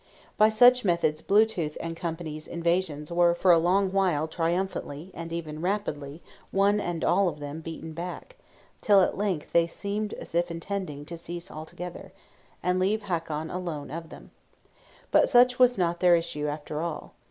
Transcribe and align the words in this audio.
By 0.35 0.49
such 0.49 0.83
methods 0.83 1.21
Blue 1.21 1.45
tooth 1.45 1.77
and 1.79 1.95
Co.'s 1.95 2.47
invasions 2.47 3.11
were 3.11 3.35
for 3.35 3.51
a 3.51 3.59
long 3.59 3.91
while 3.91 4.27
triumphantly, 4.27 5.11
and 5.13 5.31
even 5.31 5.61
rapidly, 5.61 6.23
one 6.49 6.79
and 6.79 7.03
all 7.05 7.29
of 7.29 7.39
them, 7.39 7.61
beaten 7.61 7.93
back, 7.93 8.35
till 8.81 9.01
at 9.01 9.15
length 9.15 9.53
they 9.53 9.67
seemed 9.67 10.13
as 10.13 10.33
if 10.33 10.49
intending 10.49 11.05
to 11.05 11.19
cease 11.19 11.51
altogether, 11.51 12.11
and 12.63 12.79
leave 12.79 13.03
Hakon 13.03 13.51
alone 13.51 13.91
of 13.91 14.09
them. 14.09 14.31
But 15.11 15.29
such 15.29 15.59
was 15.59 15.77
not 15.77 15.99
their 15.99 16.15
issue 16.15 16.47
after 16.47 16.81
all. 16.81 17.13